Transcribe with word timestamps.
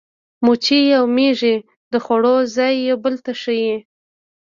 مچۍ 0.45 0.81
او 0.99 1.05
مېږي 1.15 1.55
د 1.91 1.93
خوړو 2.03 2.35
ځای 2.55 2.73
یو 2.89 2.97
بل 3.03 3.15
ته 3.25 3.31
ښيي. 3.41 3.75